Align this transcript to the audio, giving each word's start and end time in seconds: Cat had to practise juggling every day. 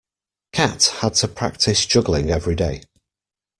Cat 0.51 0.85
had 1.01 1.13
to 1.13 1.27
practise 1.27 1.85
juggling 1.85 2.31
every 2.31 2.55
day. 2.55 2.81